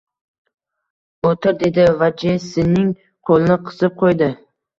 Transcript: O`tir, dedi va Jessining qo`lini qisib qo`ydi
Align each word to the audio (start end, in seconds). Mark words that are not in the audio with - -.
O`tir, 1.31 1.49
dedi 1.63 1.85
va 1.99 2.07
Jessining 2.23 2.89
qo`lini 3.31 3.59
qisib 3.71 3.97
qo`ydi 4.03 4.33